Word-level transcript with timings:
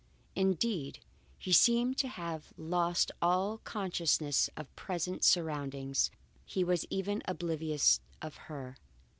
Indeed, 0.35 0.97
he 1.37 1.51
seemed 1.53 1.95
to 1.99 2.07
have 2.07 2.53
lost 2.57 3.11
all 3.21 3.59
consciousness 3.59 4.49
of 4.57 4.75
present 4.75 5.23
surroundings; 5.23 6.09
he 6.43 6.63
was 6.63 6.87
even 6.89 7.21
oblivious 7.27 7.99
of 8.19 8.33
her. 8.49 8.77